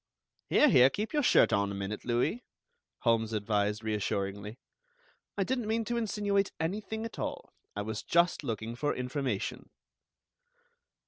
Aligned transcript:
"Here, 0.49 0.67
here, 0.67 0.89
keep 0.89 1.13
your 1.13 1.21
shirt 1.21 1.53
on 1.53 1.71
a 1.71 1.75
minute, 1.75 2.03
Louis," 2.03 2.43
Holmes 3.01 3.33
advised 3.33 3.83
reassuringly. 3.83 4.57
"I 5.37 5.43
didn't 5.43 5.67
mean 5.67 5.85
to 5.85 5.95
insinuate 5.97 6.51
anything 6.59 7.05
at 7.05 7.19
all. 7.19 7.53
I 7.75 7.83
was 7.83 8.01
just 8.01 8.43
looking 8.43 8.75
for 8.75 8.95
information." 8.95 9.69